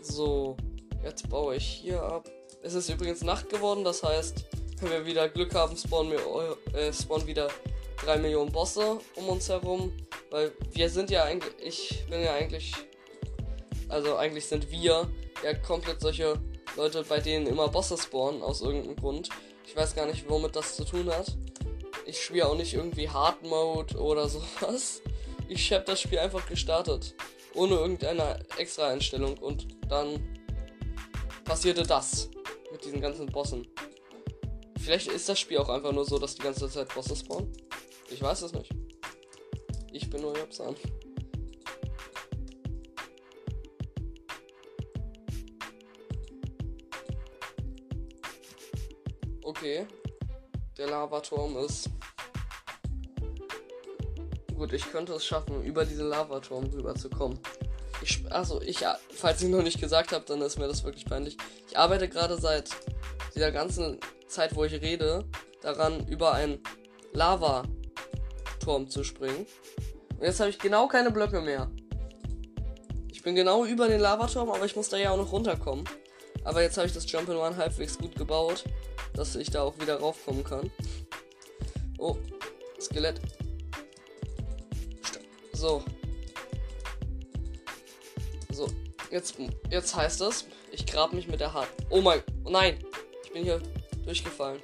[0.01, 0.55] So,
[1.03, 2.29] jetzt baue ich hier ab.
[2.61, 4.45] Es ist übrigens Nacht geworden, das heißt,
[4.81, 7.49] wenn wir wieder Glück haben, spawnen wir äh, spawnen wieder
[8.03, 9.91] 3 Millionen Bosse um uns herum.
[10.31, 12.73] Weil wir sind ja eigentlich, ich bin ja eigentlich,
[13.89, 15.09] also eigentlich sind wir
[15.43, 16.39] ja komplett solche
[16.75, 19.29] Leute, bei denen immer Bosse spawnen, aus irgendeinem Grund.
[19.75, 21.35] Ich weiß gar nicht, womit das zu tun hat.
[22.05, 25.01] Ich spiele auch nicht irgendwie Hard Mode oder sowas.
[25.49, 27.13] Ich habe das Spiel einfach gestartet.
[27.53, 29.38] Ohne irgendeine extra Einstellung.
[29.38, 30.23] Und dann
[31.43, 32.29] passierte das.
[32.71, 33.67] Mit diesen ganzen Bossen.
[34.79, 37.51] Vielleicht ist das Spiel auch einfach nur so, dass die ganze Zeit Bosse spawnen.
[38.09, 38.71] Ich weiß es nicht.
[39.91, 40.77] Ich bin nur Japsan.
[49.45, 49.86] Okay.
[50.75, 51.88] Der Lavaturm ist
[54.55, 57.38] Gut, ich könnte es schaffen, über diesen Lavaturm rüberzukommen.
[58.01, 58.79] Ich, also, ich,
[59.13, 61.38] falls ich noch nicht gesagt habe, dann ist mir das wirklich peinlich.
[61.67, 62.69] Ich arbeite gerade seit
[63.36, 65.25] dieser ganzen Zeit, wo ich rede,
[65.62, 66.60] daran, über einen
[67.13, 69.45] Lavaturm zu springen.
[70.17, 71.69] Und jetzt habe ich genau keine Blöcke mehr.
[73.12, 75.86] Ich bin genau über den Lavaturm, aber ich muss da ja auch noch runterkommen.
[76.43, 78.63] Aber jetzt habe ich das Jump'n'Run halbwegs gut gebaut,
[79.15, 80.71] dass ich da auch wieder raufkommen kann.
[81.97, 82.17] Oh,
[82.80, 83.19] Skelett.
[85.54, 85.84] So.
[88.51, 88.67] So.
[89.12, 89.38] Jetzt,
[89.69, 91.69] jetzt heißt das, ich grab mich mit der Hand.
[91.89, 92.21] Oh mein.
[92.43, 92.78] Oh nein.
[93.23, 93.62] Ich bin hier
[94.04, 94.62] durchgefallen.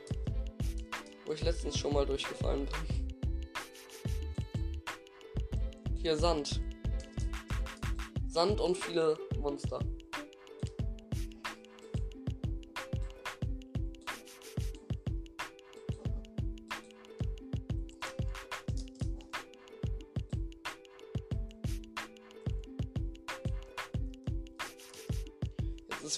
[1.26, 2.76] Wo ich letztens schon mal durchgefallen bin.
[6.02, 6.60] Hier Sand.
[8.28, 9.80] Sand und viele Monster.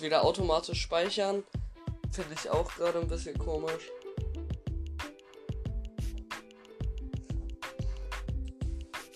[0.03, 1.43] Wieder automatisch speichern.
[2.11, 3.89] Finde ich auch gerade ein bisschen komisch.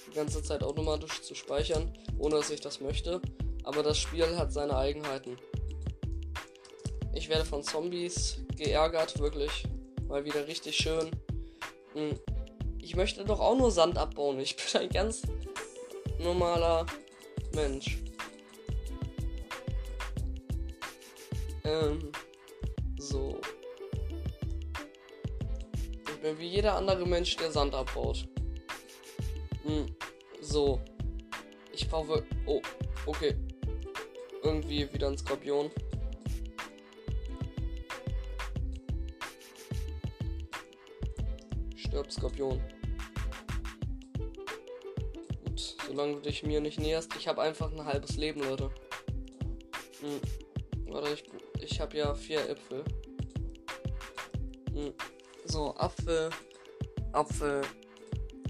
[0.08, 3.22] Die ganze Zeit automatisch zu speichern, ohne dass ich das möchte.
[3.64, 5.38] Aber das Spiel hat seine Eigenheiten.
[7.14, 9.66] Ich werde von Zombies geärgert, wirklich.
[10.08, 11.12] Mal wieder richtig schön.
[11.94, 12.18] Hm.
[12.82, 14.40] Ich möchte doch auch nur Sand abbauen.
[14.40, 15.24] Ich bin ein ganz
[16.20, 16.86] normaler
[17.54, 17.98] Mensch.
[21.68, 22.14] Ähm,
[22.98, 23.42] so.
[26.08, 28.26] Ich bin wie jeder andere Mensch, der Sand abbaut.
[29.64, 29.86] Hm,
[30.40, 30.80] so.
[31.74, 32.24] Ich brauche.
[32.46, 32.62] Oh,
[33.06, 33.36] okay.
[34.44, 35.70] Irgendwie wieder ein Skorpion.
[41.76, 42.62] Stirb, Skorpion.
[45.44, 48.72] Gut, solange du dich mir nicht näherst, ich habe einfach ein halbes Leben, Leute.
[50.00, 50.22] Hm.
[50.90, 51.24] Warte, ich
[51.70, 52.84] ich habe ja vier Äpfel.
[54.74, 54.94] Hm.
[55.46, 56.30] So, Apfel,
[57.12, 57.62] Apfel,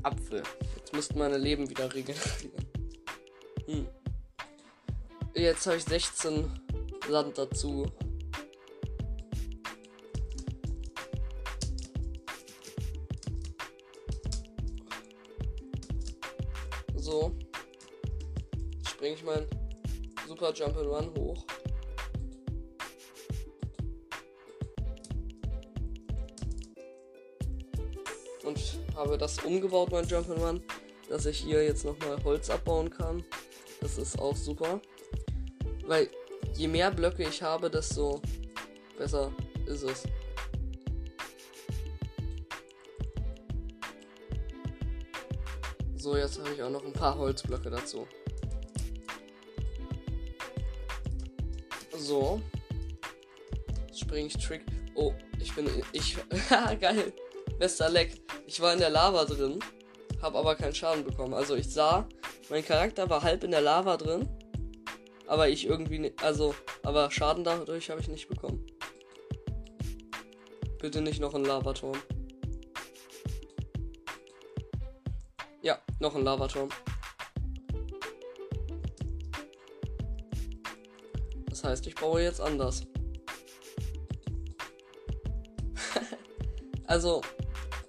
[0.04, 0.44] Apfel.
[0.76, 2.68] Jetzt müssten meine Leben wieder regenerieren.
[3.66, 3.88] Hm.
[5.34, 6.50] Jetzt habe ich 16
[7.10, 7.92] Sand dazu.
[16.96, 17.36] So.
[18.88, 19.48] Springe ich mein
[20.28, 21.46] Super Jump and Run hoch.
[28.96, 30.62] Habe das umgebaut, mein Jump'n'Run,
[31.10, 33.24] dass ich hier jetzt nochmal Holz abbauen kann.
[33.82, 34.82] Das ist auch super.
[35.86, 36.10] Weil
[36.56, 38.22] je mehr Blöcke ich habe, desto
[38.98, 39.32] besser
[39.66, 40.04] ist es.
[45.96, 48.08] So, jetzt habe ich auch noch ein paar Holzblöcke dazu.
[51.98, 52.42] So.
[53.94, 54.62] Spring ich Trick.
[54.96, 55.68] Oh, ich bin.
[55.92, 56.16] Ich.
[56.80, 57.12] geil.
[57.60, 58.27] Bester Leck.
[58.48, 59.60] Ich war in der Lava drin,
[60.22, 61.34] habe aber keinen Schaden bekommen.
[61.34, 62.08] Also ich sah,
[62.50, 64.30] mein Charakter war halb in der Lava drin,
[65.28, 68.66] aber ich irgendwie, nicht, also, aber Schaden dadurch habe ich nicht bekommen.
[70.80, 71.98] Bitte nicht noch ein Lavaturm.
[75.62, 76.70] Ja, noch ein Lavaturm.
[81.50, 82.84] Das heißt, ich baue jetzt anders.
[86.88, 87.22] also,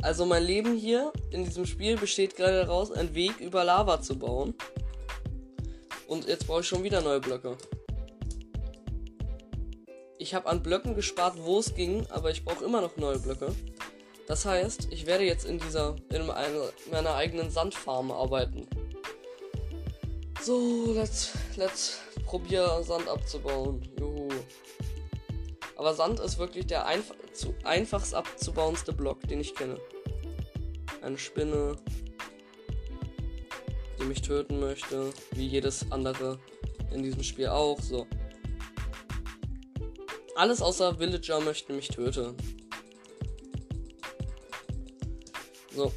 [0.03, 4.19] also mein Leben hier in diesem Spiel besteht gerade daraus, einen Weg über Lava zu
[4.19, 4.55] bauen.
[6.07, 7.57] Und jetzt brauche ich schon wieder neue Blöcke.
[10.19, 13.55] Ich habe an Blöcken gespart, wo es ging, aber ich brauche immer noch neue Blöcke.
[14.27, 18.67] Das heißt, ich werde jetzt in dieser, in meiner eigenen Sandfarm arbeiten.
[20.43, 23.83] So, let's, let's probier Sand abzubauen.
[23.99, 24.18] Juhu.
[25.79, 29.81] Aber Sand ist wirklich der einf zu, einfachst abzubauendste Block, den ich kenne.
[31.03, 31.77] Eine Spinne,
[33.99, 36.41] die mich töten möchte, wie jedes andere
[36.93, 37.81] in diesem Spiel auch.
[37.81, 38.09] So.
[40.35, 42.37] Alles außer Villager möchte mich töten.
[45.73, 45.93] So.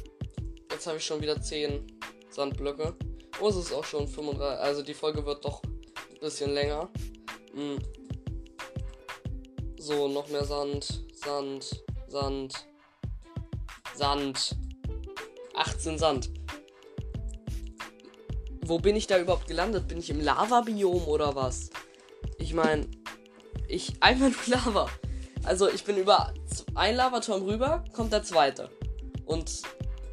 [0.70, 1.84] Jetzt habe ich schon wieder 10
[2.30, 2.94] Sandblöcke.
[3.40, 4.60] Oh, es ist auch schon 35.
[4.60, 6.88] Also die Folge wird doch ein bisschen länger.
[7.52, 7.78] Hm.
[9.84, 11.02] So, noch mehr Sand.
[11.12, 11.84] Sand.
[12.06, 12.68] Sand.
[13.96, 14.56] Sand.
[15.56, 16.30] 18 Sand.
[18.64, 19.88] Wo bin ich da überhaupt gelandet?
[19.88, 21.70] Bin ich im Lava-Biom oder was?
[22.38, 22.86] Ich meine,
[23.66, 24.88] ich einfach nur Lava.
[25.42, 26.32] Also ich bin über
[26.76, 28.70] ein Lavaturm rüber, kommt der zweite.
[29.26, 29.62] Und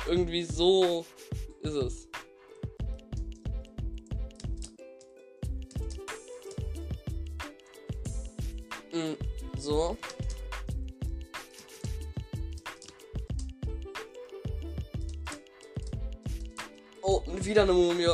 [0.08, 1.06] irgendwie so
[1.62, 2.08] ist es.
[8.92, 9.29] Mm,
[9.60, 9.98] so.
[17.02, 18.14] Oh, wieder eine Mumie.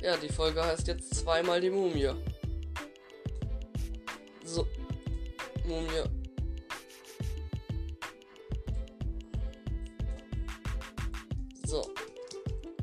[0.00, 2.12] Ja, die Folge heißt jetzt zweimal die Mumie.
[4.44, 4.66] So.
[5.64, 6.04] Mumie.
[11.66, 11.90] So.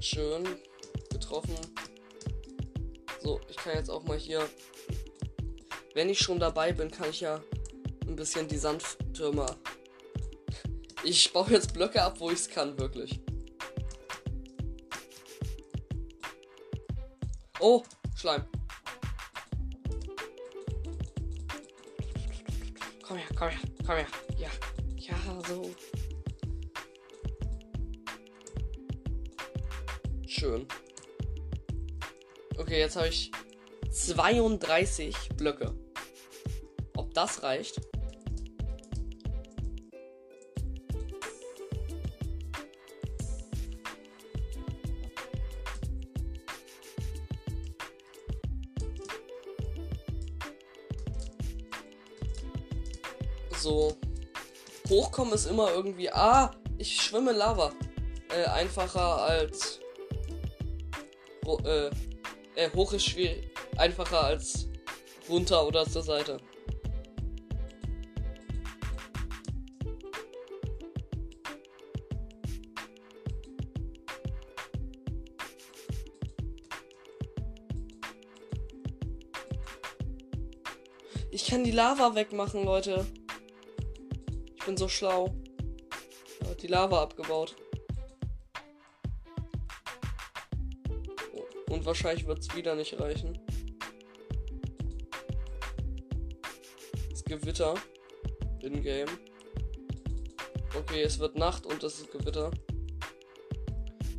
[0.02, 0.44] Schön.
[1.10, 1.73] Getroffen.
[3.64, 4.47] Kann jetzt auch mal hier.
[5.93, 7.41] Wenn ich schon dabei bin, kann ich ja
[8.07, 9.45] ein bisschen die Sandtürme
[11.03, 13.20] ich baue jetzt Blöcke ab, wo ich es kann, wirklich.
[17.59, 17.84] Oh,
[18.16, 18.45] Schleim.
[23.01, 24.07] Komm her, komm her, komm her.
[24.38, 24.49] Ja,
[24.97, 25.76] ja, so.
[30.26, 30.66] Schön.
[32.57, 33.32] Okay, jetzt habe ich
[33.94, 35.72] 32 Blöcke.
[36.98, 37.80] Ob das reicht?
[53.60, 53.96] So.
[54.89, 56.12] Hochkommen ist immer irgendwie.
[56.12, 57.72] Ah, ich schwimme Lava.
[58.36, 59.80] Äh, einfacher als.
[61.64, 61.89] Äh,
[62.56, 63.53] äh, hoch ist schwierig.
[63.78, 64.68] Einfacher als
[65.30, 66.38] runter oder zur Seite.
[81.32, 83.08] Ich kann die Lava wegmachen, Leute.
[84.56, 85.34] Ich bin so schlau.
[86.44, 87.56] Ja, die Lava abgebaut.
[91.70, 93.40] Und wahrscheinlich wird es wieder nicht reichen.
[97.26, 97.76] Das Gewitter.
[98.62, 99.10] In-game.
[100.78, 102.52] Okay, es wird Nacht und es ist Gewitter.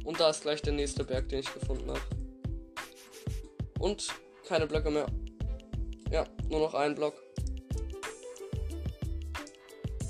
[0.05, 2.01] Und da ist gleich der nächste Berg, den ich gefunden habe.
[3.79, 4.09] Und
[4.47, 5.07] keine Blöcke mehr.
[6.11, 7.15] Ja, nur noch ein Block.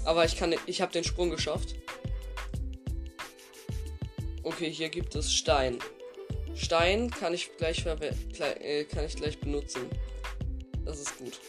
[0.05, 1.75] Aber ich kann, ich habe den Sprung geschafft.
[4.43, 5.79] Okay, hier gibt es Stein.
[6.55, 9.89] Stein kann ich gleich, äh, kann ich gleich benutzen.
[10.85, 11.41] Das ist gut.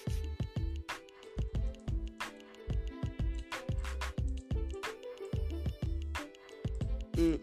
[7.15, 7.39] Hm.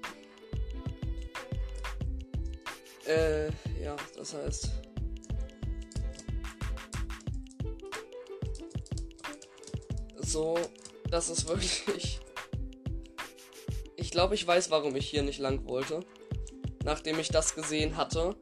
[3.07, 3.47] Äh,
[3.83, 4.71] ja, das heißt.
[10.21, 10.59] So,
[11.11, 12.21] das ist wirklich.
[13.97, 16.01] Ich glaube, ich weiß, warum ich hier nicht lang wollte.
[16.85, 18.37] Nachdem ich das gesehen hatte,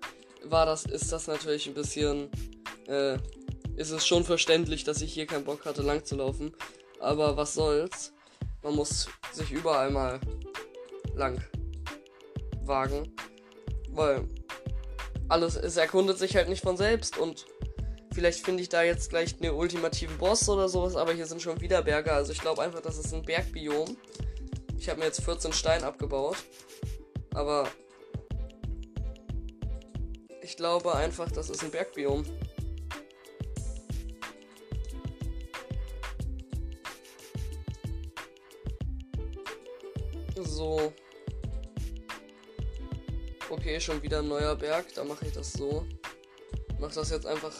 [0.44, 2.30] war das, ist das natürlich ein bisschen.
[2.86, 3.18] Äh,
[3.76, 6.52] ist es schon verständlich, dass ich hier keinen Bock hatte, lang zu laufen.
[6.98, 8.12] Aber was soll's?
[8.62, 10.20] Man muss sich überall mal
[11.20, 11.40] lang
[12.64, 13.14] wagen.
[13.90, 14.26] Weil
[15.28, 17.46] alles, es erkundet sich halt nicht von selbst und
[18.12, 21.60] Vielleicht finde ich da jetzt gleich einen ultimativen Boss oder sowas, aber hier sind schon
[21.60, 22.12] wieder Berge.
[22.12, 23.96] Also ich glaube einfach, das ist ein Bergbiom.
[24.76, 26.36] Ich habe mir jetzt 14 Steine abgebaut.
[27.34, 27.68] Aber
[30.42, 32.24] ich glaube einfach, das ist ein Bergbiom.
[40.42, 40.92] So.
[43.70, 44.92] Okay, schon wieder ein neuer Berg.
[44.96, 45.86] Da mache ich das so.
[46.72, 47.52] Ich mache das jetzt einfach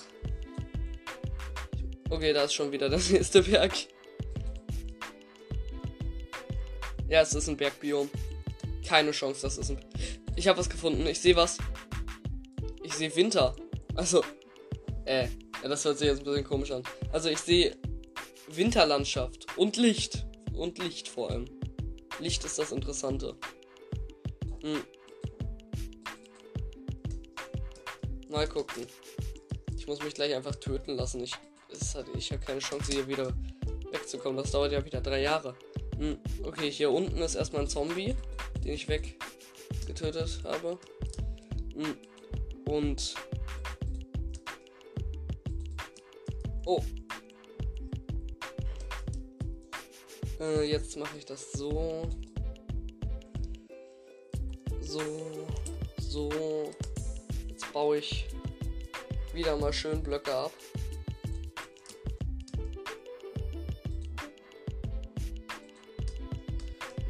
[2.11, 3.73] Okay, da ist schon wieder der nächste Berg.
[7.09, 8.11] Ja, es ist ein Bergbiom.
[8.85, 9.79] Keine Chance, das ist ein.
[10.35, 11.07] Ich habe was gefunden.
[11.07, 11.59] Ich sehe was.
[12.83, 13.55] Ich sehe Winter.
[13.95, 14.25] Also,
[15.05, 15.29] äh,
[15.63, 16.83] das hört sich jetzt ein bisschen komisch an.
[17.13, 17.77] Also, ich sehe
[18.49, 20.27] Winterlandschaft und Licht.
[20.55, 21.45] Und Licht vor allem.
[22.19, 23.37] Licht ist das Interessante.
[24.63, 24.83] Hm.
[28.31, 28.87] Mal gucken.
[29.77, 31.21] Ich muss mich gleich einfach töten lassen.
[31.23, 31.35] Ich
[32.17, 33.33] ich habe keine Chance hier wieder
[33.93, 34.37] wegzukommen.
[34.37, 35.55] Das dauert ja wieder drei Jahre.
[35.99, 38.15] Hm, okay, hier unten ist erstmal ein Zombie,
[38.65, 40.79] den ich weggetötet habe.
[41.75, 41.97] Hm,
[42.67, 43.15] und.
[46.67, 46.83] Oh.
[50.41, 52.09] Äh, jetzt mache ich das so.
[54.81, 55.01] So.
[55.99, 56.71] So.
[57.73, 58.27] Baue ich
[59.33, 60.53] wieder mal schön Blöcke ab.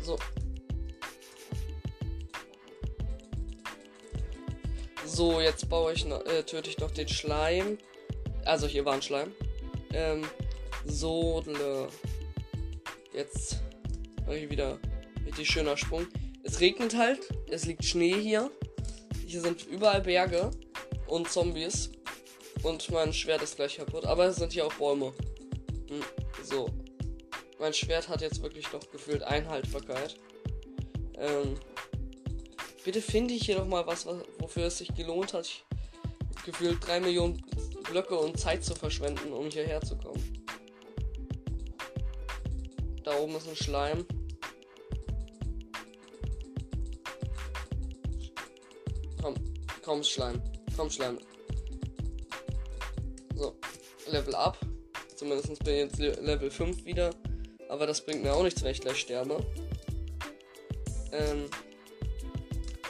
[0.03, 0.19] So.
[5.07, 7.79] So, jetzt baue ich noch, äh, töte ich noch den Schleim.
[8.45, 9.33] Also hier war ein Schleim.
[9.93, 10.23] Ähm,
[10.85, 11.89] Sodle.
[13.13, 13.61] Jetzt
[14.27, 14.79] mache ich wieder
[15.27, 16.07] richtig schöner Sprung.
[16.43, 18.51] Es regnet halt, es liegt Schnee hier.
[19.31, 20.51] Hier sind überall Berge
[21.07, 21.93] und Zombies.
[22.65, 24.05] Und mein Schwert ist gleich kaputt.
[24.05, 25.13] Aber es sind hier auch Bäume.
[25.89, 26.03] Hm,
[26.43, 26.69] so.
[27.61, 30.17] Mein Schwert hat jetzt wirklich noch gefühlt Einhaltbarkeit.
[31.17, 31.55] Ähm,
[32.85, 34.05] bitte finde ich hier doch mal was,
[34.41, 35.49] wofür es sich gelohnt hat,
[36.45, 37.41] gefühlt 3 Millionen
[37.89, 40.45] Blöcke und Zeit zu verschwenden, um hierher zu kommen.
[43.05, 44.05] Da oben ist ein Schleim.
[49.91, 50.41] Komm Schleim.
[50.77, 51.19] Komm Schleim.
[53.35, 53.57] So,
[54.07, 54.57] Level up.
[55.17, 57.11] Zumindest bin ich jetzt Level 5 wieder.
[57.69, 59.45] Aber das bringt mir auch nichts, wenn ich gleich sterbe.
[61.11, 61.47] Ähm,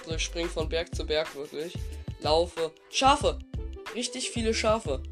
[0.04, 1.72] so, ich springe von Berg zu Berg wirklich.
[2.20, 2.70] laufe.
[2.90, 3.38] Schafe.
[3.94, 5.02] Richtig viele Schafe.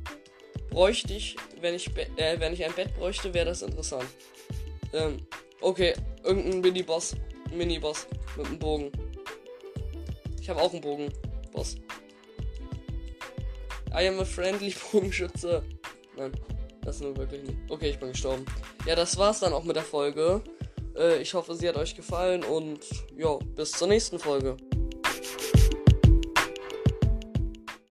[0.68, 4.09] Bräuchte ich, wenn ich, äh, wenn ich ein Bett bräuchte, wäre das interessant.
[4.93, 5.26] Ähm,
[5.62, 7.16] okay, irgendein Mini-Boss.
[7.51, 8.93] Mini-Boss mit einem Bogen.
[10.39, 11.11] Ich habe auch einen Bogen.
[11.59, 11.74] Boss.
[13.92, 15.64] I am a friendly Bogenschütze.
[16.16, 16.30] Nein,
[16.82, 17.59] das nur wirklich nicht.
[17.68, 18.46] Okay, ich bin gestorben.
[18.86, 20.40] Ja, das war's dann auch mit der Folge.
[20.96, 22.80] Äh, ich hoffe, sie hat euch gefallen und
[23.16, 24.56] ja, bis zur nächsten Folge.